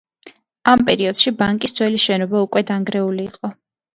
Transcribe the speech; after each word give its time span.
ამ 0.71 0.83
პერიოდში 0.85 1.33
ბანკის 1.41 1.75
ძველი 1.77 2.01
შენობა 2.05 2.43
უკვე 2.47 2.63
დანგრეული 2.71 3.29
იყო. 3.33 3.53